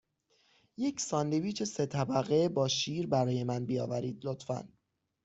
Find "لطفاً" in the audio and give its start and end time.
4.25-4.69